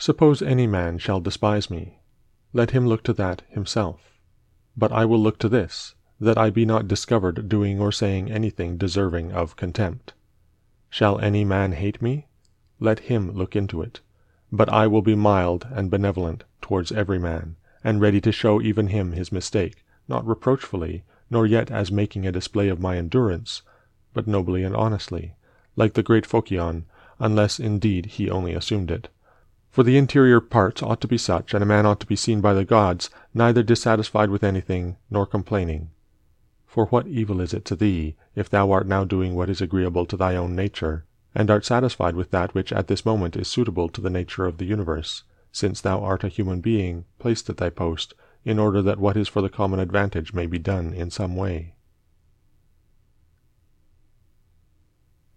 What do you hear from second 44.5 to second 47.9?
the universe, since thou art a human being, placed at thy